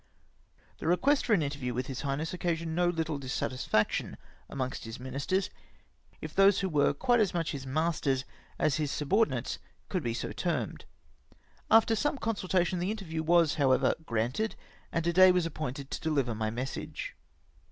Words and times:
The 0.79 0.87
request 0.87 1.27
for 1.27 1.33
an 1.35 1.43
interview 1.43 1.75
with 1.75 1.85
his 1.85 2.01
highness 2.01 2.33
occa 2.33 2.57
sioned 2.57 2.69
no 2.69 2.87
little 2.89 3.19
dissatisfaction 3.19 4.17
amongst 4.49 4.85
his 4.85 4.99
ministers, 4.99 5.51
if 6.21 6.33
those 6.33 6.61
who 6.61 6.69
were 6.69 6.91
quite 6.91 7.19
as 7.19 7.35
much 7.35 7.51
his 7.51 7.67
masters 7.67 8.25
as 8.57 8.77
his 8.77 8.89
sub 8.89 9.13
ordinates 9.13 9.59
could 9.89 10.01
be 10.01 10.15
so 10.15 10.31
termed. 10.31 10.85
After 11.69 11.95
some 11.95 12.17
consultation, 12.17 12.79
the 12.79 12.89
inter\iew 12.89 13.21
was, 13.21 13.53
however, 13.61 13.93
granted, 14.03 14.55
and 14.91 15.05
a 15.05 15.13
day 15.13 15.31
was 15.31 15.45
appointed 15.45 15.91
to 15.91 16.09
dehver 16.09 16.35
my 16.35 16.49
message. 16.49 17.15